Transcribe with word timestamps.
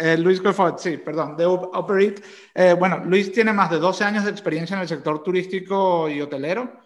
Eh, 0.00 0.16
Luis 0.16 0.40
Coifot, 0.40 0.78
sí, 0.78 0.96
perdón, 0.98 1.36
de 1.36 1.44
Operate. 1.46 2.22
Eh, 2.54 2.74
bueno, 2.74 2.98
Luis 3.04 3.32
tiene 3.32 3.52
más 3.52 3.70
de 3.70 3.78
12 3.78 4.04
años 4.04 4.24
de 4.24 4.30
experiencia 4.30 4.74
en 4.74 4.82
el 4.82 4.88
sector 4.88 5.22
turístico 5.22 6.08
y 6.08 6.20
hotelero. 6.20 6.80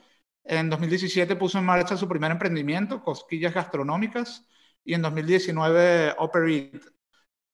En 0.44 0.71
2017 0.71 1.37
puso 1.37 1.58
en 1.58 1.64
marcha 1.64 1.96
su 1.96 2.08
primer 2.08 2.30
emprendimiento, 2.32 3.03
Cosquillas 3.03 3.54
Gastronómicas, 3.54 4.46
y 4.84 4.95
en 4.95 5.03
2019 5.03 6.14
Operate, 6.19 6.80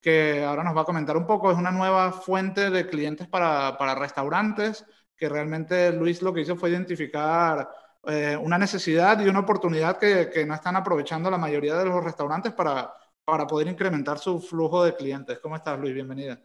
que 0.00 0.44
ahora 0.44 0.64
nos 0.64 0.76
va 0.76 0.82
a 0.82 0.84
comentar 0.84 1.16
un 1.16 1.26
poco, 1.26 1.50
es 1.50 1.58
una 1.58 1.70
nueva 1.70 2.12
fuente 2.12 2.70
de 2.70 2.86
clientes 2.88 3.28
para, 3.28 3.76
para 3.78 3.94
restaurantes, 3.94 4.84
que 5.16 5.28
realmente 5.28 5.92
Luis 5.92 6.22
lo 6.22 6.32
que 6.34 6.42
hizo 6.42 6.56
fue 6.56 6.70
identificar 6.70 7.68
eh, 8.04 8.36
una 8.36 8.58
necesidad 8.58 9.20
y 9.20 9.28
una 9.28 9.40
oportunidad 9.40 9.98
que, 9.98 10.28
que, 10.30 10.44
no 10.44 10.54
están 10.54 10.76
aprovechando 10.76 11.30
la 11.30 11.38
mayoría 11.38 11.76
de 11.76 11.84
los 11.86 12.02
restaurantes 12.02 12.52
para, 12.52 12.92
para 13.24 13.46
poder 13.46 13.68
incrementar 13.68 14.18
su 14.18 14.40
flujo 14.40 14.84
de 14.84 14.96
clientes. 14.96 15.38
¿Cómo 15.38 15.56
estás, 15.56 15.78
Luis? 15.78 15.94
Bienvenida. 15.94 16.40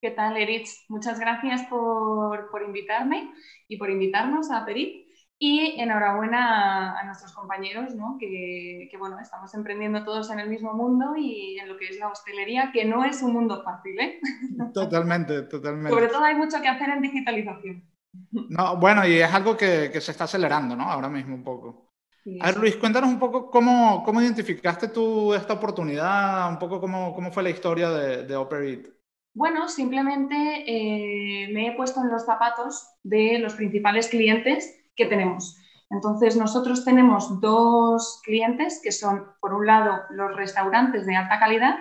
¿Qué 0.00 0.10
tal, 0.10 0.36
Erich? 0.36 0.68
Muchas 0.88 1.18
gracias 1.18 1.62
por, 1.68 2.50
por 2.50 2.62
invitarme 2.62 3.32
y 3.68 3.76
por 3.76 3.90
invitarnos 3.90 4.50
a 4.50 4.64
Perit. 4.64 5.06
Y 5.38 5.78
enhorabuena 5.78 6.98
a, 6.98 7.04
nuestros 7.04 7.34
compañeros, 7.34 7.94
¿no? 7.94 8.16
que, 8.18 8.88
que, 8.90 8.96
bueno, 8.96 9.18
estamos 9.20 9.52
emprendiendo 9.52 10.02
todos 10.02 10.30
en 10.30 10.40
el 10.40 10.48
mismo 10.48 10.72
mundo 10.72 11.14
y 11.14 11.58
en 11.58 11.68
lo 11.68 11.76
que 11.76 11.88
es 11.88 11.98
la 11.98 12.08
hostelería, 12.08 12.70
que 12.72 12.86
no 12.86 13.04
es 13.04 13.22
un 13.22 13.34
mundo 13.34 13.62
fácil. 13.62 14.00
¿eh? 14.00 14.18
Totalmente, 14.72 15.42
totalmente. 15.42 15.90
Sobre 15.90 16.08
todo 16.08 16.24
hay 16.24 16.36
mucho 16.36 16.62
que 16.62 16.68
hacer 16.68 16.88
en 16.88 17.02
digitalización. 17.02 17.84
No, 18.48 18.78
bueno, 18.78 19.06
y 19.06 19.16
es 19.16 19.34
algo 19.34 19.54
que, 19.58 19.90
que 19.92 20.00
se 20.00 20.12
está 20.12 20.24
acelerando, 20.24 20.74
¿no? 20.74 20.84
Ahora 20.84 21.10
mismo 21.10 21.34
un 21.34 21.44
poco. 21.44 21.85
Sí, 22.26 22.40
a 22.42 22.46
ver, 22.46 22.56
Luis, 22.56 22.74
cuéntanos 22.74 23.08
un 23.08 23.20
poco 23.20 23.52
cómo, 23.52 24.02
cómo, 24.02 24.20
identificaste 24.20 24.88
tú 24.88 25.32
esta 25.32 25.52
oportunidad, 25.52 26.50
un 26.50 26.58
poco 26.58 26.80
cómo, 26.80 27.14
cómo 27.14 27.30
fue 27.30 27.44
la 27.44 27.50
historia 27.50 27.88
de, 27.88 28.24
de 28.24 28.34
Operate. 28.34 28.90
Bueno, 29.32 29.68
simplemente 29.68 30.34
eh, 30.66 31.48
me 31.52 31.68
he 31.68 31.76
puesto 31.76 32.00
en 32.00 32.10
los 32.10 32.26
zapatos 32.26 32.84
de 33.04 33.38
los 33.38 33.54
principales 33.54 34.08
clientes 34.08 34.76
que 34.96 35.06
tenemos. 35.06 35.56
Entonces, 35.88 36.36
nosotros 36.36 36.84
tenemos 36.84 37.40
dos 37.40 38.20
clientes 38.24 38.80
que 38.82 38.90
son, 38.90 39.26
por 39.40 39.54
un 39.54 39.64
lado, 39.64 40.00
los 40.10 40.34
restaurantes 40.34 41.06
de 41.06 41.14
alta 41.14 41.38
calidad. 41.38 41.76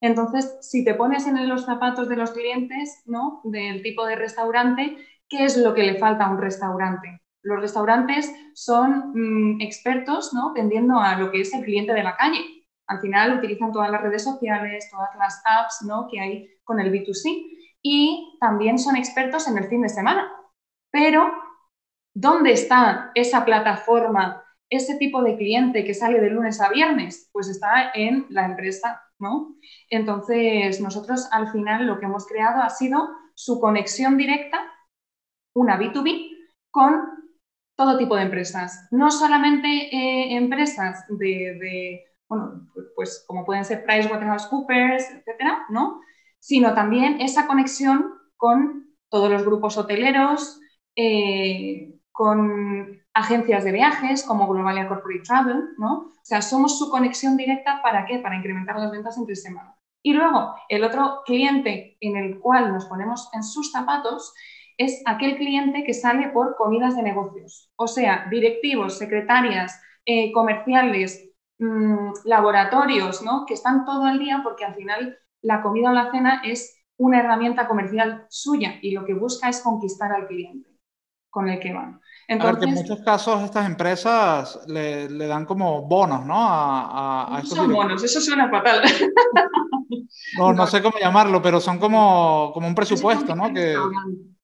Entonces, 0.00 0.56
si 0.62 0.82
te 0.82 0.94
pones 0.94 1.26
en 1.26 1.46
los 1.46 1.66
zapatos 1.66 2.08
de 2.08 2.16
los 2.16 2.30
clientes, 2.30 3.02
¿no? 3.04 3.42
Del 3.44 3.82
tipo 3.82 4.06
de 4.06 4.16
restaurante, 4.16 4.96
¿qué 5.28 5.44
es 5.44 5.58
lo 5.58 5.74
que 5.74 5.82
le 5.82 5.98
falta 5.98 6.24
a 6.24 6.30
un 6.30 6.40
restaurante? 6.40 7.20
Los 7.44 7.60
restaurantes 7.60 8.34
son 8.54 9.12
mmm, 9.14 9.60
expertos, 9.60 10.34
¿no? 10.34 10.52
Tendiendo 10.52 10.98
a 10.98 11.16
lo 11.16 11.30
que 11.30 11.42
es 11.42 11.54
el 11.54 11.64
cliente 11.64 11.94
de 11.94 12.02
la 12.02 12.16
calle. 12.16 12.40
Al 12.88 13.00
final 13.00 13.38
utilizan 13.38 13.72
todas 13.72 13.90
las 13.90 14.02
redes 14.02 14.24
sociales, 14.24 14.88
todas 14.90 15.14
las 15.16 15.40
apps, 15.46 15.86
¿no? 15.86 16.08
Que 16.10 16.20
hay 16.20 16.50
con 16.64 16.80
el 16.80 16.90
B2C. 16.90 17.46
Y 17.82 18.36
también 18.40 18.78
son 18.78 18.96
expertos 18.96 19.46
en 19.46 19.58
el 19.58 19.68
fin 19.68 19.82
de 19.82 19.88
semana. 19.88 20.30
Pero 20.90 21.32
¿Dónde 22.16 22.52
está 22.52 23.10
esa 23.16 23.44
plataforma, 23.44 24.44
ese 24.70 24.96
tipo 24.98 25.20
de 25.22 25.36
cliente 25.36 25.84
que 25.84 25.94
sale 25.94 26.20
de 26.20 26.30
lunes 26.30 26.60
a 26.60 26.68
viernes? 26.68 27.28
Pues 27.32 27.48
está 27.48 27.90
en 27.92 28.26
la 28.30 28.44
empresa, 28.46 29.02
¿no? 29.18 29.56
Entonces, 29.90 30.80
nosotros 30.80 31.28
al 31.32 31.50
final 31.50 31.86
lo 31.88 31.98
que 31.98 32.06
hemos 32.06 32.24
creado 32.28 32.62
ha 32.62 32.70
sido 32.70 33.08
su 33.34 33.58
conexión 33.58 34.16
directa, 34.16 34.60
una 35.56 35.76
B2B, 35.76 36.30
con 36.70 37.02
todo 37.76 37.98
tipo 37.98 38.16
de 38.16 38.22
empresas. 38.22 38.86
No 38.90 39.10
solamente 39.10 39.68
eh, 39.68 40.36
empresas 40.36 41.04
de, 41.08 42.04
bueno, 42.28 42.68
pues 42.94 43.24
como 43.26 43.44
pueden 43.44 43.64
ser 43.64 43.84
PricewaterhouseCoopers, 43.84 45.10
etcétera, 45.10 45.64
¿no? 45.68 46.00
Sino 46.38 46.74
también 46.74 47.20
esa 47.20 47.46
conexión 47.46 48.14
con 48.36 48.94
todos 49.08 49.30
los 49.30 49.44
grupos 49.44 49.76
hoteleros, 49.76 50.60
eh, 50.96 51.94
con 52.12 53.00
agencias 53.12 53.64
de 53.64 53.72
viajes 53.72 54.24
como 54.24 54.46
Globalia 54.48 54.88
Corporate 54.88 55.22
Travel, 55.22 55.74
¿no? 55.78 55.92
O 56.06 56.24
sea, 56.24 56.42
somos 56.42 56.78
su 56.78 56.90
conexión 56.90 57.36
directa 57.36 57.80
para 57.82 58.06
qué? 58.06 58.18
Para 58.18 58.36
incrementar 58.36 58.78
las 58.78 58.90
ventas 58.90 59.16
entre 59.18 59.36
semana. 59.36 59.76
Y 60.02 60.12
luego, 60.12 60.54
el 60.68 60.84
otro 60.84 61.22
cliente 61.24 61.96
en 62.00 62.16
el 62.16 62.38
cual 62.38 62.72
nos 62.72 62.84
ponemos 62.86 63.30
en 63.32 63.42
sus 63.42 63.72
zapatos 63.72 64.34
es 64.78 65.02
aquel 65.06 65.36
cliente 65.36 65.84
que 65.84 65.94
sale 65.94 66.28
por 66.28 66.56
comidas 66.56 66.96
de 66.96 67.02
negocios, 67.02 67.70
o 67.76 67.86
sea, 67.86 68.26
directivos, 68.30 68.98
secretarias, 68.98 69.80
eh, 70.04 70.32
comerciales, 70.32 71.30
mmm, 71.58 72.12
laboratorios, 72.24 73.22
¿no? 73.22 73.44
Que 73.46 73.54
están 73.54 73.84
todo 73.84 74.08
el 74.08 74.18
día 74.18 74.40
porque 74.42 74.64
al 74.64 74.74
final 74.74 75.18
la 75.42 75.62
comida 75.62 75.90
o 75.90 75.94
la 75.94 76.10
cena 76.10 76.42
es 76.44 76.82
una 76.96 77.20
herramienta 77.20 77.66
comercial 77.66 78.26
suya 78.28 78.78
y 78.82 78.92
lo 78.92 79.04
que 79.04 79.14
busca 79.14 79.48
es 79.48 79.60
conquistar 79.60 80.12
al 80.12 80.26
cliente 80.26 80.70
con 81.30 81.48
el 81.48 81.58
que 81.58 81.72
van. 81.72 82.00
Entonces, 82.28 82.56
a 82.56 82.60
ver, 82.60 82.64
que 82.64 82.70
en 82.70 82.74
muchos 82.74 83.04
casos 83.04 83.42
estas 83.42 83.66
empresas 83.66 84.60
le, 84.68 85.10
le 85.10 85.26
dan 85.26 85.44
como 85.44 85.82
bonos, 85.82 86.24
¿no? 86.24 86.36
A, 86.36 87.24
a, 87.26 87.36
a 87.36 87.44
son 87.44 87.72
bonos, 87.72 88.02
eso 88.02 88.20
suena 88.20 88.48
fatal. 88.48 88.82
No, 90.38 90.52
no 90.52 90.66
sé 90.68 90.80
cómo 90.80 90.96
llamarlo, 90.98 91.42
pero 91.42 91.60
son 91.60 91.78
como, 91.78 92.52
como 92.54 92.68
un 92.68 92.74
presupuesto, 92.74 93.34
¿no? 93.34 93.52
Que... 93.52 93.76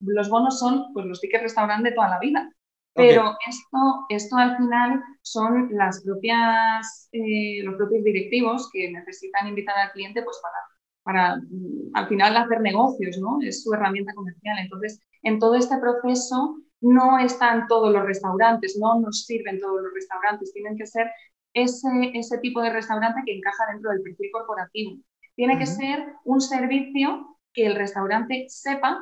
Los 0.00 0.28
bonos 0.28 0.58
son 0.58 0.92
pues, 0.92 1.06
los 1.06 1.20
tickets 1.20 1.42
restaurante 1.42 1.90
de 1.90 1.94
toda 1.94 2.08
la 2.08 2.18
vida. 2.18 2.50
Pero 2.92 3.22
okay. 3.22 3.36
esto, 3.48 4.06
esto 4.08 4.36
al 4.36 4.56
final 4.56 5.00
son 5.22 5.68
las 5.72 6.02
propias, 6.02 7.08
eh, 7.12 7.62
los 7.62 7.76
propios 7.76 8.02
directivos 8.02 8.68
que 8.72 8.90
necesitan 8.90 9.46
invitar 9.46 9.78
al 9.78 9.92
cliente 9.92 10.22
pues, 10.22 10.40
para, 10.42 10.56
para 11.04 11.36
mm, 11.36 11.90
al 11.94 12.08
final 12.08 12.36
hacer 12.36 12.60
negocios, 12.60 13.18
¿no? 13.18 13.38
Es 13.42 13.62
su 13.62 13.72
herramienta 13.72 14.12
comercial. 14.14 14.58
Entonces, 14.58 15.00
en 15.22 15.38
todo 15.38 15.54
este 15.54 15.78
proceso 15.78 16.56
no 16.80 17.18
están 17.18 17.68
todos 17.68 17.92
los 17.92 18.04
restaurantes, 18.04 18.76
no 18.80 19.00
nos 19.00 19.24
sirven 19.24 19.60
todos 19.60 19.82
los 19.82 19.94
restaurantes, 19.94 20.52
tienen 20.52 20.76
que 20.76 20.86
ser 20.86 21.10
ese, 21.54 21.88
ese 22.14 22.38
tipo 22.38 22.60
de 22.60 22.70
restaurante 22.70 23.22
que 23.24 23.36
encaja 23.36 23.66
dentro 23.72 23.90
del 23.90 24.02
perfil 24.02 24.30
corporativo. 24.32 24.96
Tiene 25.36 25.54
uh 25.54 25.56
-huh. 25.56 25.60
que 25.60 25.66
ser 25.66 26.14
un 26.24 26.40
servicio 26.40 27.38
que 27.52 27.66
el 27.66 27.76
restaurante 27.76 28.46
sepa 28.48 28.98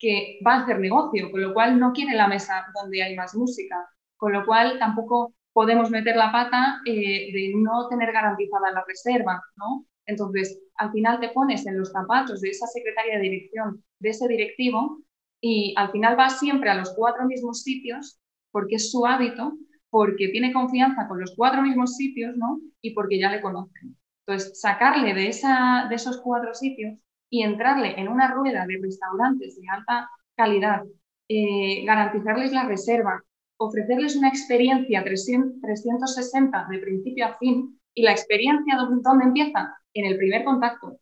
que 0.00 0.40
va 0.44 0.54
a 0.54 0.62
hacer 0.62 0.80
negocio, 0.80 1.30
con 1.30 1.42
lo 1.42 1.52
cual 1.52 1.78
no 1.78 1.92
quiere 1.92 2.16
la 2.16 2.26
mesa 2.26 2.66
donde 2.74 3.02
hay 3.02 3.14
más 3.14 3.34
música, 3.36 3.76
con 4.16 4.32
lo 4.32 4.44
cual 4.46 4.78
tampoco 4.78 5.34
podemos 5.52 5.90
meter 5.90 6.16
la 6.16 6.32
pata 6.32 6.80
eh, 6.86 7.30
de 7.32 7.52
no 7.56 7.86
tener 7.88 8.10
garantizada 8.10 8.72
la 8.72 8.84
reserva, 8.88 9.40
¿no? 9.56 9.86
Entonces, 10.06 10.60
al 10.76 10.90
final 10.90 11.20
te 11.20 11.28
pones 11.28 11.66
en 11.66 11.78
los 11.78 11.92
zapatos 11.92 12.40
de 12.40 12.48
esa 12.48 12.66
secretaria 12.66 13.16
de 13.16 13.22
dirección, 13.22 13.84
de 13.98 14.08
ese 14.08 14.26
directivo, 14.26 14.98
y 15.40 15.74
al 15.76 15.90
final 15.92 16.18
va 16.18 16.30
siempre 16.30 16.70
a 16.70 16.74
los 16.74 16.94
cuatro 16.94 17.26
mismos 17.26 17.62
sitios 17.62 18.18
porque 18.50 18.76
es 18.76 18.90
su 18.90 19.06
hábito, 19.06 19.52
porque 19.90 20.28
tiene 20.28 20.52
confianza 20.52 21.06
con 21.08 21.20
los 21.20 21.34
cuatro 21.36 21.62
mismos 21.62 21.96
sitios, 21.96 22.36
¿no? 22.36 22.60
Y 22.80 22.94
porque 22.94 23.18
ya 23.18 23.30
le 23.30 23.40
conocen. 23.40 23.96
Entonces, 24.26 24.60
sacarle 24.60 25.14
de, 25.14 25.28
esa, 25.28 25.86
de 25.88 25.94
esos 25.94 26.20
cuatro 26.22 26.54
sitios 26.54 26.98
y 27.30 27.42
entrarle 27.42 27.98
en 27.98 28.08
una 28.08 28.32
rueda 28.34 28.66
de 28.66 28.78
restaurantes 28.82 29.56
de 29.56 29.62
alta 29.70 30.10
calidad, 30.36 30.82
eh, 31.28 31.84
garantizarles 31.84 32.52
la 32.52 32.64
reserva, 32.64 33.22
ofrecerles 33.56 34.16
una 34.16 34.28
experiencia 34.28 35.04
300, 35.04 35.60
360 35.62 36.66
de 36.70 36.78
principio 36.78 37.26
a 37.26 37.38
fin 37.38 37.80
y 37.94 38.02
la 38.02 38.12
experiencia 38.12 38.76
¿dónde 38.76 39.24
empieza? 39.24 39.76
En 39.94 40.06
el 40.06 40.16
primer 40.16 40.44
contacto, 40.44 40.98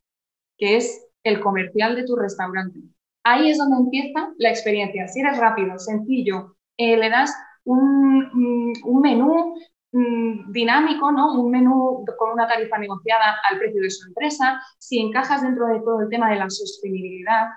que 0.56 0.76
es 0.76 1.06
el 1.24 1.40
comercial 1.40 1.96
de 1.96 2.04
tu 2.04 2.16
restaurante. 2.16 2.80
Ahí 3.24 3.50
es 3.50 3.58
donde 3.58 3.76
empieza 3.76 4.32
la 4.38 4.50
experiencia. 4.50 5.08
Si 5.08 5.20
eres 5.20 5.38
rápido, 5.38 5.78
sencillo, 5.78 6.56
eh, 6.76 6.96
le 6.96 7.10
das 7.10 7.34
un, 7.64 8.72
un 8.84 9.00
menú 9.00 9.54
mmm, 9.92 10.52
dinámico, 10.52 11.10
¿no? 11.12 11.40
un 11.40 11.50
menú 11.50 12.04
con 12.18 12.32
una 12.32 12.46
tarifa 12.48 12.78
negociada 12.78 13.36
al 13.50 13.58
precio 13.58 13.82
de 13.82 13.90
su 13.90 14.08
empresa, 14.08 14.60
si 14.78 14.98
encajas 15.00 15.42
dentro 15.42 15.66
de 15.66 15.80
todo 15.80 16.02
el 16.02 16.08
tema 16.08 16.30
de 16.30 16.36
la 16.36 16.50
sostenibilidad, 16.50 17.48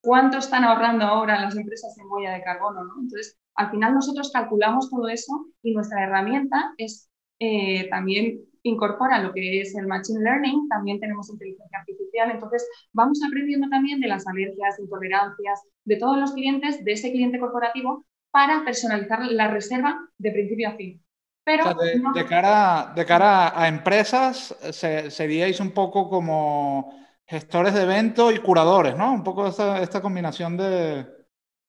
cuánto 0.00 0.38
están 0.38 0.64
ahorrando 0.64 1.04
ahora 1.04 1.40
las 1.40 1.56
empresas 1.56 1.96
en 1.98 2.06
huella 2.10 2.32
de 2.32 2.42
carbono. 2.42 2.84
¿no? 2.84 2.94
Entonces, 3.00 3.38
al 3.54 3.70
final 3.70 3.94
nosotros 3.94 4.30
calculamos 4.32 4.90
todo 4.90 5.08
eso 5.08 5.46
y 5.62 5.72
nuestra 5.72 6.04
herramienta 6.04 6.74
es 6.78 7.10
eh, 7.38 7.88
también 7.90 8.40
incorpora 8.62 9.22
lo 9.22 9.32
que 9.32 9.60
es 9.60 9.74
el 9.76 9.86
Machine 9.86 10.22
Learning, 10.22 10.68
también 10.68 10.98
tenemos 11.00 11.30
inteligencia 11.30 11.78
artificial, 11.78 12.30
entonces 12.30 12.68
vamos 12.92 13.20
aprendiendo 13.26 13.68
también 13.68 14.00
de 14.00 14.08
las 14.08 14.26
alergias, 14.26 14.78
intolerancias, 14.78 15.62
de 15.84 15.96
todos 15.96 16.18
los 16.18 16.32
clientes, 16.32 16.84
de 16.84 16.92
ese 16.92 17.12
cliente 17.12 17.38
corporativo, 17.38 18.04
para 18.30 18.64
personalizar 18.64 19.24
la 19.26 19.48
reserva 19.48 19.98
de 20.18 20.32
principio 20.32 20.68
a 20.68 20.76
fin. 20.76 21.02
Pero 21.46 21.62
o 21.62 21.66
sea, 21.66 21.74
de, 21.74 21.98
no... 22.00 22.12
de, 22.12 22.26
cara, 22.26 22.92
de 22.94 23.06
cara 23.06 23.58
a 23.58 23.68
empresas, 23.68 24.54
se, 24.72 25.10
seríais 25.10 25.60
un 25.60 25.70
poco 25.70 26.10
como 26.10 26.92
gestores 27.24 27.72
de 27.72 27.84
evento 27.84 28.30
y 28.32 28.38
curadores, 28.38 28.96
¿no? 28.96 29.12
Un 29.12 29.22
poco 29.22 29.46
esta, 29.46 29.80
esta 29.80 30.02
combinación 30.02 30.56
de... 30.56 31.06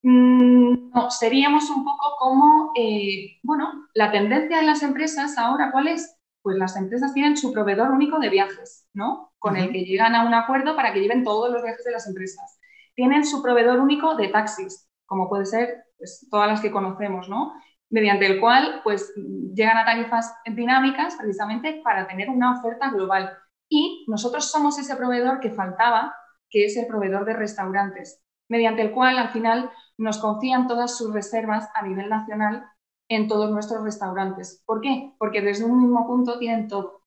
Mm, 0.02 0.90
no, 0.92 1.10
seríamos 1.10 1.70
un 1.70 1.84
poco 1.84 2.16
como, 2.18 2.72
eh, 2.76 3.38
bueno, 3.42 3.86
la 3.94 4.10
tendencia 4.10 4.58
en 4.58 4.66
las 4.66 4.82
empresas 4.82 5.38
ahora, 5.38 5.70
¿cuál 5.70 5.88
es? 5.88 6.18
pues 6.48 6.56
las 6.56 6.76
empresas 6.76 7.12
tienen 7.12 7.36
su 7.36 7.52
proveedor 7.52 7.90
único 7.90 8.18
de 8.18 8.30
viajes, 8.30 8.88
¿no? 8.94 9.34
Con 9.38 9.58
el 9.58 9.70
que 9.70 9.84
llegan 9.84 10.14
a 10.14 10.24
un 10.24 10.32
acuerdo 10.32 10.74
para 10.76 10.94
que 10.94 11.00
lleven 11.00 11.22
todos 11.22 11.50
los 11.52 11.62
viajes 11.62 11.84
de 11.84 11.92
las 11.92 12.06
empresas. 12.06 12.58
Tienen 12.94 13.26
su 13.26 13.42
proveedor 13.42 13.78
único 13.80 14.14
de 14.16 14.28
taxis, 14.28 14.88
como 15.04 15.28
puede 15.28 15.44
ser 15.44 15.84
pues, 15.98 16.26
todas 16.30 16.48
las 16.48 16.62
que 16.62 16.70
conocemos, 16.70 17.28
¿no? 17.28 17.52
Mediante 17.90 18.26
el 18.26 18.40
cual 18.40 18.80
pues, 18.84 19.12
llegan 19.54 19.78
a 19.78 19.84
tarifas 19.84 20.34
dinámicas 20.44 21.16
precisamente 21.16 21.80
para 21.82 22.06
tener 22.06 22.28
una 22.28 22.58
oferta 22.58 22.90
global. 22.90 23.32
Y 23.68 24.04
nosotros 24.08 24.50
somos 24.50 24.78
ese 24.78 24.96
proveedor 24.96 25.40
que 25.40 25.50
faltaba, 25.50 26.14
que 26.50 26.64
es 26.66 26.76
el 26.76 26.86
proveedor 26.86 27.24
de 27.24 27.34
restaurantes, 27.34 28.22
mediante 28.48 28.82
el 28.82 28.92
cual 28.92 29.18
al 29.18 29.30
final 29.30 29.70
nos 29.98 30.18
confían 30.18 30.66
todas 30.66 30.96
sus 30.96 31.12
reservas 31.12 31.68
a 31.74 31.82
nivel 31.82 32.08
nacional 32.08 32.64
en 33.08 33.26
todos 33.26 33.50
nuestros 33.50 33.82
restaurantes. 33.82 34.62
¿Por 34.66 34.80
qué? 34.80 35.14
Porque 35.18 35.40
desde 35.40 35.64
un 35.64 35.80
mismo 35.82 36.06
punto 36.06 36.38
tienen 36.38 36.68
todo. 36.68 37.02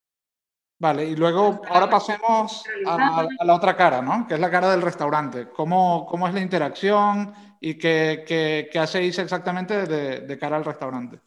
Vale, 0.82 1.04
y 1.04 1.14
luego 1.14 1.60
ahora 1.68 1.88
pasemos 1.88 2.64
a, 2.86 3.28
la 3.44 3.54
otra 3.54 3.76
cara, 3.76 4.02
¿no? 4.02 4.26
Que 4.26 4.34
es 4.34 4.40
la 4.40 4.50
cara 4.50 4.68
del 4.68 4.82
restaurante. 4.82 5.48
¿Cómo, 5.48 6.04
cómo 6.06 6.26
es 6.26 6.34
la 6.34 6.40
interacción 6.40 7.32
y 7.60 7.78
qué, 7.78 8.24
qué, 8.26 8.78
hacéis 8.80 9.16
exactamente 9.20 9.86
de, 9.86 10.22
de, 10.22 10.38
cara 10.40 10.56
al 10.56 10.64
restaurante? 10.64 11.20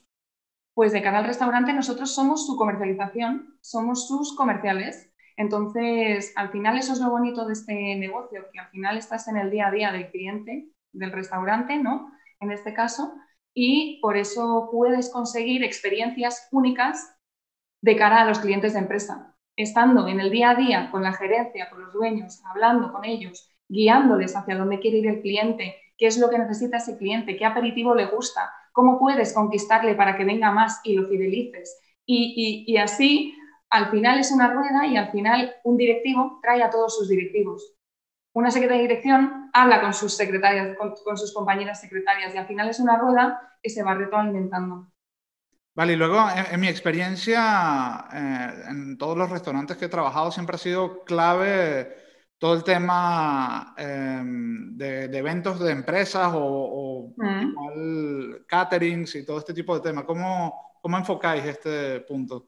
Pues 0.73 0.91
de 0.91 1.01
cara 1.01 1.19
al 1.19 1.25
restaurante 1.25 1.71
nosotros 1.71 2.13
somos 2.13 2.45
su 2.45 2.57
comercialización, 2.57 3.57
somos 3.61 4.09
sus 4.09 4.35
comerciales. 4.35 5.09
Entonces, 5.37 6.33
al 6.35 6.49
final 6.49 6.77
eso 6.77 6.91
es 6.91 6.99
lo 6.99 7.09
bonito 7.09 7.45
de 7.45 7.53
este 7.53 7.95
negocio, 7.95 8.47
que 8.51 8.59
al 8.59 8.67
final 8.71 8.97
estás 8.97 9.29
en 9.29 9.37
el 9.37 9.51
día 9.51 9.67
a 9.67 9.71
día 9.71 9.93
del 9.93 10.11
cliente, 10.11 10.67
del 10.91 11.13
restaurante, 11.13 11.77
¿no? 11.77 12.11
En 12.41 12.51
este 12.51 12.73
caso, 12.73 13.13
y 13.53 14.01
por 14.01 14.17
eso 14.17 14.67
puedes 14.69 15.09
conseguir 15.09 15.63
experiencias 15.63 16.49
únicas 16.51 17.15
de 17.81 17.95
cara 17.95 18.23
a 18.23 18.25
los 18.25 18.39
clientes 18.39 18.73
de 18.73 18.79
empresa. 18.79 19.34
Estando 19.55 20.07
en 20.07 20.19
el 20.19 20.29
día 20.31 20.51
a 20.51 20.55
día 20.55 20.89
con 20.91 21.03
la 21.03 21.13
gerencia, 21.13 21.69
con 21.69 21.81
los 21.81 21.93
dueños, 21.93 22.41
hablando 22.45 22.91
con 22.91 23.05
ellos, 23.05 23.49
guiándoles 23.67 24.35
hacia 24.35 24.57
dónde 24.57 24.79
quiere 24.79 24.97
ir 24.97 25.07
el 25.07 25.21
cliente, 25.21 25.75
qué 25.97 26.07
es 26.07 26.17
lo 26.17 26.29
que 26.29 26.37
necesita 26.37 26.77
ese 26.77 26.97
cliente, 26.97 27.37
qué 27.37 27.45
aperitivo 27.45 27.95
le 27.95 28.05
gusta, 28.07 28.51
cómo 28.73 28.99
puedes 28.99 29.33
conquistarle 29.33 29.95
para 29.95 30.17
que 30.17 30.25
venga 30.25 30.51
más 30.51 30.81
y 30.83 30.95
lo 30.95 31.07
fidelices. 31.07 31.81
Y, 32.05 32.77
así, 32.77 33.33
al 33.69 33.89
final 33.89 34.19
es 34.19 34.31
una 34.31 34.53
rueda 34.53 34.85
y 34.85 34.97
al 34.97 35.11
final 35.11 35.55
un 35.63 35.77
directivo 35.77 36.39
trae 36.41 36.61
a 36.61 36.69
todos 36.69 36.95
sus 36.97 37.09
directivos 37.09 37.75
una 38.35 38.51
secretaria 38.51 38.81
de 38.81 38.89
dirección 38.89 39.49
habla 39.53 39.79
con 39.79 39.93
sus 39.93 40.13
secretarias, 40.13 40.77
con, 40.77 41.17
sus 41.17 41.33
compañeras 41.33 41.79
secretarias 41.79 42.35
y 42.35 42.37
al 42.37 42.45
final 42.45 42.67
es 42.67 42.81
una 42.81 42.97
rueda 42.97 43.39
que 43.63 43.69
se 43.69 43.81
va 43.81 43.95
retroalimentando. 43.95 44.91
Vale, 45.75 45.93
y 45.93 45.95
luego 45.97 46.25
en, 46.51 46.59
mi 46.61 46.69
experiencia 46.69 48.05
eh, 48.13 48.63
en 48.69 48.97
todos 48.97 49.17
los 49.17 49.29
restaurantes 49.29 49.75
que 49.75 49.85
he 49.85 49.89
trabajado 49.89 50.31
siempre 50.31 50.55
ha 50.55 50.59
sido 50.59 51.03
clave 51.03 51.93
todo 52.37 52.53
el 52.53 52.63
tema 52.63 53.73
em, 53.77 54.77
de, 54.77 55.05
eventos 55.17 55.59
de 55.59 55.73
empresas 55.73 56.31
o, 56.33 57.13
mm. 57.17 58.45
caterings 58.47 59.15
y 59.15 59.25
todo 59.25 59.39
este 59.39 59.53
tipo 59.53 59.75
de 59.75 59.81
temas. 59.81 60.05
¿Cómo, 60.05 60.77
¿Cómo 60.81 60.97
enfocáis 60.97 61.43
este 61.43 61.99
punto? 62.01 62.47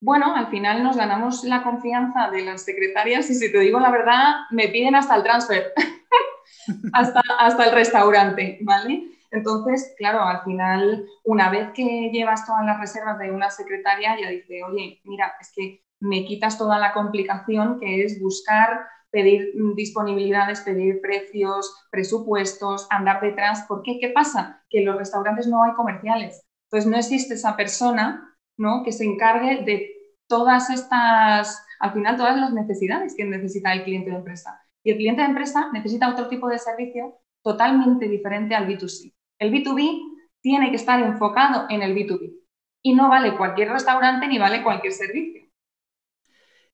Bueno, 0.00 0.34
al 0.34 0.46
final 0.48 0.82
nos 0.82 0.96
ganamos 0.96 1.44
la 1.44 1.62
confianza 1.62 2.30
de 2.30 2.46
las 2.46 2.62
secretarias 2.62 3.28
y 3.28 3.34
si 3.34 3.52
te 3.52 3.58
digo 3.58 3.78
la 3.78 3.90
verdad, 3.90 4.36
me 4.52 4.68
piden 4.68 4.94
hasta 4.94 5.16
el 5.16 5.22
transfer, 5.22 5.72
hasta, 6.94 7.20
hasta 7.38 7.64
el 7.66 7.74
restaurante, 7.74 8.58
¿vale? 8.62 9.17
Entonces, 9.30 9.94
claro, 9.98 10.22
al 10.22 10.42
final, 10.42 11.06
una 11.24 11.50
vez 11.50 11.70
que 11.74 12.10
llevas 12.12 12.46
todas 12.46 12.64
las 12.64 12.80
reservas 12.80 13.18
de 13.18 13.30
una 13.30 13.50
secretaria, 13.50 14.16
ya 14.20 14.30
dice, 14.30 14.62
oye, 14.64 15.00
mira, 15.04 15.34
es 15.40 15.52
que 15.54 15.84
me 16.00 16.24
quitas 16.24 16.56
toda 16.56 16.78
la 16.78 16.92
complicación 16.92 17.78
que 17.80 18.04
es 18.04 18.20
buscar, 18.20 18.86
pedir 19.10 19.52
disponibilidades, 19.74 20.60
pedir 20.60 21.00
precios, 21.00 21.86
presupuestos, 21.90 22.86
andar 22.90 23.20
detrás. 23.20 23.64
¿Por 23.68 23.82
qué? 23.82 23.98
¿Qué 24.00 24.10
pasa? 24.10 24.64
Que 24.70 24.80
en 24.80 24.86
los 24.86 24.96
restaurantes 24.96 25.46
no 25.46 25.62
hay 25.62 25.72
comerciales. 25.74 26.46
Entonces, 26.64 26.90
no 26.90 26.96
existe 26.96 27.34
esa 27.34 27.56
persona 27.56 28.36
que 28.84 28.92
se 28.92 29.04
encargue 29.04 29.64
de 29.64 29.94
todas 30.26 30.68
estas, 30.70 31.64
al 31.80 31.92
final, 31.92 32.16
todas 32.16 32.36
las 32.36 32.52
necesidades 32.52 33.14
que 33.16 33.24
necesita 33.24 33.72
el 33.72 33.84
cliente 33.84 34.10
de 34.10 34.16
empresa. 34.16 34.60
Y 34.82 34.90
el 34.90 34.96
cliente 34.96 35.22
de 35.22 35.28
empresa 35.28 35.70
necesita 35.72 36.10
otro 36.10 36.28
tipo 36.28 36.48
de 36.48 36.58
servicio 36.58 37.18
totalmente 37.42 38.08
diferente 38.08 38.54
al 38.54 38.66
B2C. 38.66 39.14
El 39.38 39.52
B2B 39.52 40.08
tiene 40.40 40.70
que 40.70 40.76
estar 40.76 41.00
enfocado 41.00 41.66
en 41.68 41.82
el 41.82 41.94
B2B 41.94 42.34
y 42.82 42.94
no 42.94 43.08
vale 43.08 43.36
cualquier 43.36 43.70
restaurante 43.70 44.26
ni 44.26 44.38
vale 44.38 44.62
cualquier 44.62 44.92
servicio. 44.92 45.42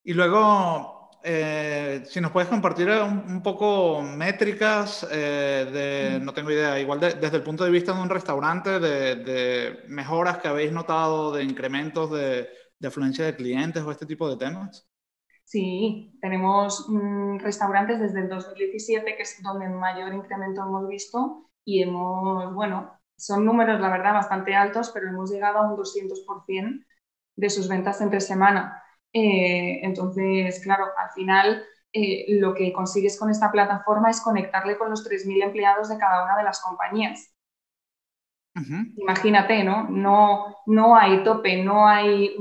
Y 0.03 0.13
luego, 0.13 1.11
eh, 1.23 2.03
si 2.05 2.21
nos 2.21 2.31
puedes 2.31 2.51
compartir 2.51 2.91
un, 2.91 3.43
poco 3.43 4.03
métricas 4.03 5.07
eh, 5.11 5.67
de, 5.73 6.21
no 6.21 6.35
tengo 6.35 6.51
idea, 6.51 6.79
igual 6.79 7.01
desde 7.01 7.37
el 7.37 7.43
punto 7.43 7.65
de 7.65 7.71
vista 7.71 7.95
de 7.95 8.03
un 8.03 8.11
restaurante, 8.11 8.79
de, 8.79 9.85
mejoras 9.89 10.39
que 10.39 10.49
habéis 10.49 10.73
notado, 10.73 11.33
de 11.33 11.43
incrementos 11.43 12.11
de, 12.11 12.49
afluencia 12.87 13.25
de 13.25 13.35
clientes 13.35 13.83
o 13.83 13.91
este 13.91 14.05
tipo 14.05 14.29
de 14.29 14.37
temas. 14.37 14.87
Sí, 15.45 16.19
tenemos 16.21 16.87
mm, 16.91 17.39
restaurantes 17.39 17.99
desde 17.99 18.21
el 18.21 18.29
2017, 18.29 19.17
que 19.17 19.23
es 19.23 19.43
donde 19.43 19.71
mayor 19.71 20.13
incremento 20.13 20.61
hemos 20.61 20.87
visto, 20.87 21.51
y 21.65 21.83
hemos, 21.83 22.53
bueno, 22.55 22.99
son 23.17 23.45
números, 23.45 23.81
la 23.81 23.91
verdad, 23.91 24.15
bastante 24.15 24.55
altos, 24.55 24.91
pero 24.93 25.09
hemos 25.09 25.31
llegado 25.31 25.59
a 25.59 25.71
un 25.71 25.77
200% 25.77 26.85
de 27.37 27.51
sus 27.51 27.69
ventas 27.69 28.01
entre 28.01 28.21
semana. 28.21 28.83
Eh, 29.13 29.81
entonces, 29.83 30.61
claro, 30.63 30.87
al 30.97 31.11
final 31.11 31.65
eh, 31.93 32.27
lo 32.41 32.55
que 32.55 32.73
consigues 32.73 33.19
con 33.19 33.31
esta 33.31 33.53
plataforma 33.53 34.11
es 34.11 34.21
conectarle 34.21 34.77
con 34.77 34.91
los 34.91 35.05
3.000 35.05 35.45
empleados 35.45 35.89
de 35.89 35.99
cada 35.99 36.25
una 36.25 36.37
de 36.37 36.45
las 36.45 36.61
compañías. 36.61 37.35
Imagínate, 38.97 39.65
¿no? 39.65 39.89
¿no? 39.89 40.57
No 40.67 40.97
hay 40.97 41.25
tope, 41.25 41.63
no 41.63 41.89
hay 41.89 42.37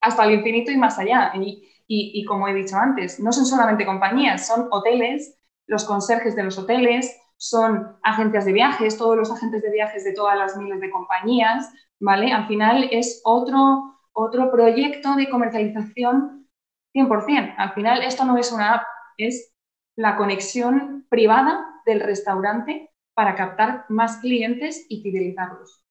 hasta 0.00 0.24
el 0.24 0.34
infinito 0.34 0.70
y 0.70 0.76
más 0.76 0.98
allá. 0.98 1.32
Y, 1.34 1.70
y, 1.86 2.24
como 2.24 2.48
he 2.48 2.54
dicho 2.54 2.76
antes, 2.76 3.20
no 3.20 3.32
son 3.32 3.46
solamente 3.46 3.86
compañías, 3.86 4.46
son 4.46 4.68
hoteles, 4.70 5.38
los 5.66 5.84
conserjes 5.84 6.34
de 6.36 6.44
los 6.44 6.58
hoteles, 6.58 7.16
son 7.48 7.98
agencias 8.02 8.46
de 8.46 8.52
viajes, 8.52 8.96
todos 8.96 9.16
los 9.16 9.30
agentes 9.30 9.62
de 9.62 9.70
viajes 9.70 10.02
de 10.02 10.14
todas 10.14 10.36
las 10.38 10.56
miles 10.56 10.80
de 10.80 10.90
compañías, 10.90 11.70
¿vale? 12.00 12.32
Al 12.32 12.46
final 12.46 12.88
es 12.90 13.20
otro, 13.24 13.98
otro 14.14 14.50
proyecto 14.50 15.14
de 15.14 15.28
comercialización 15.28 16.48
100%. 16.94 17.54
Al 17.58 17.72
final 17.74 18.02
esto 18.02 18.24
no 18.24 18.38
es 18.38 18.50
una 18.50 18.74
app, 18.74 18.82
es 19.18 19.52
la 19.94 20.16
conexión 20.16 21.06
privada 21.10 21.66
del 21.84 22.00
restaurante 22.00 22.90
para 23.12 23.34
captar 23.34 23.84
más 23.90 24.16
clientes 24.18 24.86
y 24.88 25.02
fidelizarlos. 25.02 25.84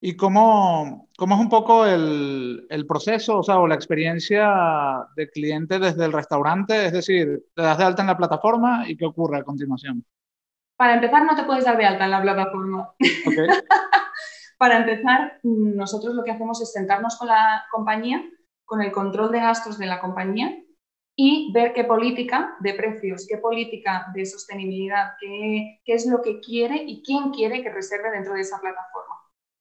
¿Y 0.00 0.16
cómo, 0.16 1.08
cómo 1.16 1.34
es 1.36 1.40
un 1.40 1.50
poco 1.50 1.86
el, 1.86 2.66
el, 2.68 2.86
proceso 2.86 3.38
o, 3.38 3.42
sea, 3.44 3.60
o 3.60 3.68
la 3.68 3.74
experiencia 3.76 5.06
de 5.14 5.28
cliente 5.30 5.78
desde 5.78 6.06
el 6.06 6.12
restaurante? 6.12 6.86
Es 6.86 6.92
decir, 6.92 7.44
te 7.54 7.62
das 7.62 7.78
de 7.78 7.84
alta 7.84 8.02
en 8.02 8.08
la 8.08 8.16
plataforma 8.16 8.88
y 8.88 8.96
qué 8.96 9.04
ocurre 9.04 9.38
a 9.38 9.44
continuación. 9.44 10.04
Para 10.80 10.94
empezar, 10.94 11.26
no 11.26 11.36
te 11.36 11.42
puedes 11.42 11.66
dar 11.66 11.76
de 11.76 11.84
alta 11.84 12.06
en 12.06 12.10
la 12.10 12.22
plataforma. 12.22 12.94
Okay. 13.26 13.48
Para 14.58 14.78
empezar, 14.78 15.38
nosotros 15.42 16.14
lo 16.14 16.24
que 16.24 16.30
hacemos 16.30 16.62
es 16.62 16.72
sentarnos 16.72 17.18
con 17.18 17.28
la 17.28 17.66
compañía, 17.70 18.24
con 18.64 18.80
el 18.80 18.90
control 18.90 19.30
de 19.30 19.40
gastos 19.40 19.76
de 19.76 19.84
la 19.84 20.00
compañía 20.00 20.56
y 21.14 21.52
ver 21.52 21.74
qué 21.74 21.84
política 21.84 22.56
de 22.60 22.72
precios, 22.72 23.26
qué 23.28 23.36
política 23.36 24.06
de 24.14 24.24
sostenibilidad, 24.24 25.16
qué, 25.20 25.82
es 25.84 26.06
lo 26.06 26.22
que 26.22 26.40
quiere 26.40 26.82
y 26.82 27.02
quién 27.02 27.30
quiere 27.30 27.62
que 27.62 27.70
reserve 27.70 28.10
dentro 28.10 28.32
de 28.32 28.40
esa 28.40 28.58
plataforma. 28.58 29.16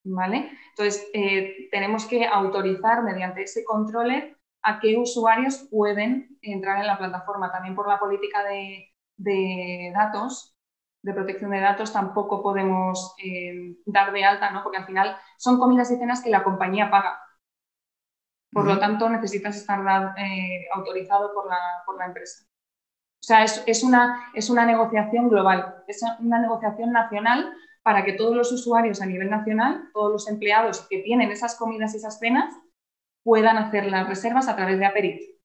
¿vale? 0.06 0.50
Entonces, 0.70 1.06
eh, 1.14 1.68
tenemos 1.70 2.06
que 2.06 2.26
autorizar 2.28 3.04
mediante 3.04 3.44
ese 3.44 3.66
controller 3.66 4.38
a 4.64 4.80
qué 4.80 4.98
usuarios 4.98 5.68
pueden 5.70 6.40
entrar 6.42 6.80
en 6.80 6.88
la 6.88 6.98
plataforma. 6.98 7.52
También 7.52 7.76
por 7.76 7.90
la 7.90 8.00
política 8.00 8.42
de, 8.46 8.88
de 9.18 9.92
datos, 9.94 10.56
de 11.02 11.14
protección 11.14 11.52
de 11.52 11.60
datos 11.60 11.94
tampoco 11.94 12.42
podemos 12.44 13.16
eh, 13.24 13.78
dar 13.86 14.12
de 14.12 14.26
alta, 14.26 14.52
¿no? 14.52 14.64
porque 14.64 14.78
al 14.78 14.86
final 14.86 15.16
son 15.38 15.60
comidas 15.60 15.92
y 15.92 15.98
cenas 15.98 16.22
que 16.22 16.30
la 16.30 16.44
compañía 16.44 16.90
paga. 16.90 17.22
Por 18.52 18.66
lo 18.66 18.80
tanto, 18.80 19.08
necesitas 19.10 19.56
estar 19.56 19.80
eh, 20.18 20.68
autorizado 20.74 21.34
por 21.34 21.48
la, 21.48 21.60
por 21.86 21.98
la, 21.98 22.08
empresa. 22.08 22.46
O 22.46 23.24
sea, 23.24 23.44
es, 23.44 23.64
es, 23.68 23.84
una, 23.84 24.32
es 24.34 24.50
una 24.50 24.66
negociación 24.66 25.30
global, 25.30 25.84
es 25.88 26.04
una 26.20 26.40
negociación 26.40 26.92
nacional 26.92 27.54
para 27.84 28.04
que 28.04 28.14
todos 28.14 28.36
los 28.36 28.52
usuarios 28.52 29.02
a 29.02 29.06
nivel 29.06 29.30
nacional, 29.30 29.90
todos 29.94 30.12
los 30.12 30.28
empleados 30.28 30.88
que 30.90 31.00
tienen 31.00 31.32
esas 31.32 31.56
comidas 31.58 31.94
y 31.94 31.98
esas 31.98 32.18
cenas, 32.18 32.54
puedan 33.24 33.58
hacer 33.58 33.86
las 33.86 34.08
reservas 34.08 34.48
a 34.48 34.56
través 34.56 34.80
de 34.80 34.86
Aperit. 34.86 35.39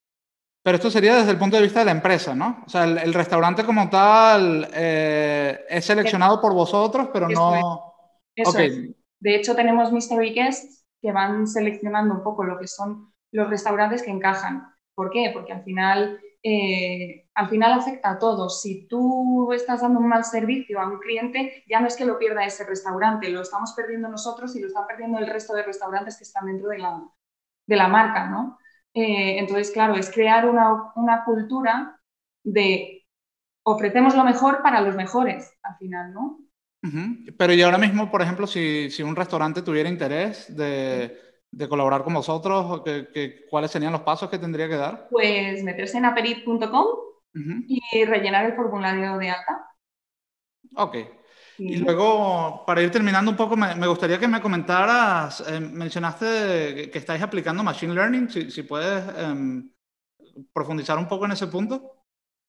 Pero 0.65 0.77
esto 0.77 0.91
sería 0.91 1.17
desde 1.17 1.33
el 1.33 1.39
punto 1.39 1.57
de 1.57 1.63
vista 1.63 1.81
de 1.81 1.85
la 1.85 1.91
empresa, 1.91 2.35
¿no? 2.35 2.65
O 2.67 2.71
sea, 2.71 2.85
el, 2.85 3.13
restaurante 3.13 3.65
como 3.65 3.91
tal 3.91 4.67
eh, 4.73 5.63
es 5.69 5.85
seleccionado 5.85 6.41
por 6.41 6.55
vosotros, 6.55 7.11
pero 7.13 7.29
no... 7.29 7.93
Eso 8.35 8.59
es. 8.59 8.75
De 9.21 9.37
hecho, 9.37 9.55
tenemos 9.55 9.93
Mystery 9.93 10.33
Guests 10.33 10.87
que 11.03 11.13
van 11.13 11.47
seleccionando 11.47 12.15
un 12.15 12.23
poco 12.23 12.45
lo 12.45 12.59
que 12.59 12.67
son 12.67 13.13
los 13.31 13.51
restaurantes 13.51 14.03
que 14.03 14.11
encajan. 14.11 14.67
¿Por 14.95 15.11
qué? 15.11 15.31
Porque 15.35 15.53
al 15.53 15.65
final, 15.65 16.19
eh, 16.43 17.29
al 17.35 17.51
final 17.51 17.75
afecta 17.75 18.13
a 18.13 18.19
todos. 18.19 18.63
Si 18.63 18.89
tú 18.89 19.53
estás 19.53 19.83
dando 19.83 20.01
un 20.01 20.09
mal 20.09 20.25
servicio 20.25 20.81
a 20.81 20.89
un 20.89 20.99
cliente, 20.99 21.63
ya 21.69 21.81
no 21.81 21.89
es 21.89 21.97
que 21.97 22.07
lo 22.07 22.19
pierda 22.19 22.47
ese 22.47 22.65
restaurante, 22.65 23.29
lo 23.29 23.43
estamos 23.43 23.75
perdiendo 23.77 24.09
nosotros 24.09 24.57
y 24.57 24.61
lo 24.61 24.69
están 24.69 24.87
perdiendo 24.87 25.19
el 25.19 25.27
resto 25.27 25.53
de 25.53 25.63
restaurantes 25.63 26.17
que 26.17 26.25
están 26.25 26.47
dentro 26.47 26.71
de 26.71 26.79
la, 26.79 27.03
de 27.67 27.77
la 27.77 27.89
marca, 27.89 28.31
¿no? 28.31 28.59
Eh, 28.95 29.39
entonces, 29.39 29.71
claro, 29.73 29.97
es 29.97 30.11
crear 30.11 30.49
una, 30.49 30.93
una 30.97 31.25
cultura 31.25 32.01
de 32.45 33.05
ofrecemos 33.65 34.15
lo 34.17 34.25
mejor 34.25 34.63
para 34.63 34.81
los 34.83 34.97
mejores, 34.97 35.53
al 35.63 35.77
final, 35.79 36.13
¿no? 36.15 36.39
Pero 37.39 37.55
y 37.55 37.63
ahora 37.63 37.79
mismo, 37.79 38.11
por 38.11 38.21
ejemplo, 38.23 38.47
si, 38.47 38.91
si 38.91 39.03
un 39.03 39.17
restaurante 39.17 39.63
tuviera 39.63 39.89
interés 39.89 40.55
de, 40.55 41.19
de 41.51 41.69
colaborar 41.69 42.05
con 42.05 42.13
vosotros, 42.15 42.83
¿qué, 42.85 43.47
cuáles 43.49 43.71
serían 43.71 43.93
los 43.93 44.03
pasos 44.03 44.29
que 44.29 44.39
tendría 44.39 44.69
que 44.69 44.77
dar? 44.77 45.09
Pues 45.09 45.63
meterse 45.63 45.97
en 45.99 46.05
aperit.com 46.05 46.87
y 47.67 48.05
rellenar 48.05 48.47
el 48.47 48.55
formulario 48.57 49.17
de 49.19 49.31
alta. 49.31 49.67
Ok. 50.77 50.97
Y 51.59 51.77
luego, 51.77 52.65
para 52.67 52.83
ir 52.83 52.91
terminando 52.91 53.31
un 53.31 53.37
poco, 53.37 53.57
me, 53.57 53.87
gustaría 53.87 54.19
que 54.19 54.29
me 54.29 54.41
comentaras, 54.41 55.45
eh, 55.49 55.61
mencionaste 55.61 56.91
que 56.91 56.99
estáis 56.99 57.23
aplicando 57.23 57.63
Machine 57.63 57.95
Learning, 57.95 58.29
si, 58.29 58.51
si 58.51 58.63
puedes 58.63 59.05
em, 59.19 59.71
profundizar 60.53 60.99
un 60.99 61.09
poco 61.09 61.27
en 61.27 61.33
ese 61.33 61.47
punto. 61.47 61.95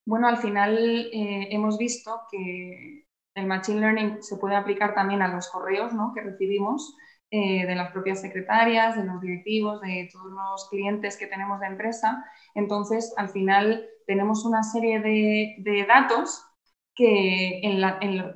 Bueno, 0.06 0.28
al 0.28 0.38
final 0.38 0.78
eh, 0.78 1.48
hemos 1.52 1.78
visto 1.78 2.22
que 2.32 3.08
el 3.36 3.48
Machine 3.48 3.80
Learning 3.80 4.24
se 4.24 4.38
puede 4.38 4.56
aplicar 4.56 4.94
también 4.94 5.22
a 5.22 5.28
los 5.28 5.50
correos 5.50 5.94
¿no? 5.94 6.14
que 6.14 6.22
recibimos 6.22 6.96
eh, 7.32 7.66
de 7.66 7.76
las 7.76 7.92
propias 7.92 8.22
secretarias, 8.22 8.96
de 8.96 9.04
los 9.04 9.20
directivos, 9.20 9.82
de 9.82 10.08
todos 10.12 10.32
los 10.32 10.70
clientes 10.70 11.18
que 11.18 11.28
tenemos 11.28 11.60
de 11.60 11.68
empresa. 11.68 12.24
Entonces, 12.54 13.14
al 13.18 13.30
final 13.30 13.86
tenemos 14.06 14.46
una 14.46 14.64
serie 14.64 15.00
de, 15.00 15.86
datos 15.88 16.45
que 16.96 17.62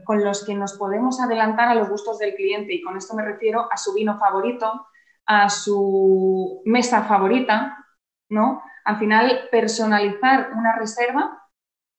con 0.03 0.23
los 0.23 0.45
que 0.45 0.53
nos 0.53 0.73
podemos 0.73 1.21
adelantar 1.21 1.69
a 1.69 1.75
los 1.75 1.89
gustos 1.89 2.19
del 2.19 2.35
cliente 2.35 2.73
y 2.73 2.81
con 2.81 2.97
esto 2.97 3.15
me 3.15 3.23
refiero 3.23 3.71
a 3.71 3.77
su 3.77 3.93
vino 3.93 4.19
favorito, 4.19 4.87
a 5.25 5.49
su 5.49 6.61
mesa 6.65 7.03
favorita, 7.03 7.85
¿no? 8.29 8.61
Al 8.83 8.97
final, 8.97 9.47
personalizar 9.51 10.51
una 10.55 10.75
reserva 10.75 11.39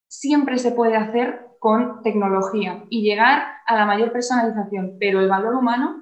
siempre 0.09 0.57
se 0.57 0.71
puede 0.71 0.97
hacer 0.97 1.47
con 1.59 2.01
tecnología 2.03 2.85
y 2.89 3.03
llegar 3.03 3.43
a 3.65 3.75
la 3.75 3.85
mayor 3.85 4.11
personalización, 4.11 4.97
pero 4.99 5.21
el 5.21 5.29
valor 5.29 5.55
humano 5.55 6.01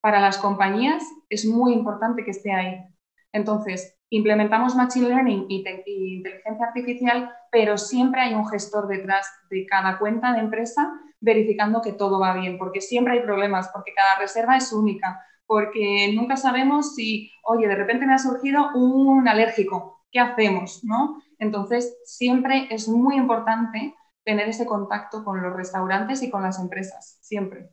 para 0.00 0.20
las 0.20 0.38
compañías 0.38 1.04
es 1.28 1.44
muy 1.44 1.72
importante 1.72 2.24
que 2.24 2.30
esté 2.30 2.52
ahí. 2.52 2.80
Entonces, 3.32 3.96
implementamos 4.10 4.74
Machine 4.74 5.08
Learning 5.08 5.46
y, 5.48 5.64
inteligencia 6.16 6.66
artificial, 6.66 7.30
pero 7.50 7.78
siempre 7.78 8.20
hay 8.20 8.34
un 8.34 8.46
gestor 8.48 8.88
detrás 8.88 9.26
de 9.50 9.66
cada 9.66 9.98
cuenta 9.98 10.32
de 10.32 10.40
empresa 10.40 10.92
verificando 11.20 11.82
que 11.82 11.92
todo 11.92 12.18
va 12.18 12.34
bien, 12.34 12.58
porque 12.58 12.80
siempre 12.80 13.14
hay 13.14 13.20
problemas, 13.20 13.68
porque 13.72 13.92
cada 13.94 14.18
reserva 14.18 14.56
es 14.56 14.72
única, 14.72 15.20
porque 15.46 16.12
nunca 16.14 16.36
sabemos 16.36 16.94
si, 16.94 17.30
oye, 17.44 17.68
de 17.68 17.76
repente 17.76 18.06
me 18.06 18.14
ha 18.14 18.18
surgido 18.18 18.70
un 18.74 19.28
alérgico, 19.28 20.04
¿qué 20.10 20.18
hacemos? 20.18 20.82
¿no? 20.82 21.22
Entonces, 21.38 21.98
siempre 22.04 22.68
es 22.70 22.88
muy 22.88 23.16
importante 23.16 23.94
tener 24.24 24.48
ese 24.48 24.66
contacto 24.66 25.24
con 25.24 25.42
los 25.42 25.54
restaurantes 25.54 26.22
y 26.22 26.30
con 26.30 26.42
las 26.42 26.58
empresas, 26.58 27.18
siempre. 27.20 27.70